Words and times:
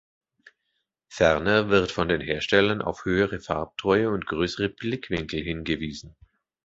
Ferner 1.09 1.69
wird 1.69 1.91
von 1.91 2.07
den 2.07 2.21
Herstellern 2.21 2.81
auf 2.81 3.05
höhere 3.05 3.39
Farbtreue 3.39 4.09
und 4.09 4.25
größere 4.25 4.67
Blickwinkel 4.69 5.43
hingewiesen. 5.43 6.15